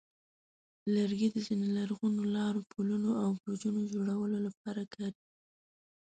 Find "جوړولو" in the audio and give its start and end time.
3.93-4.37